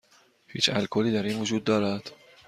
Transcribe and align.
هیچ 0.47 0.69
الکلی 0.69 1.11
در 1.11 1.23
این 1.23 1.39
وجود 1.41 1.63
دارد؟ 1.63 2.11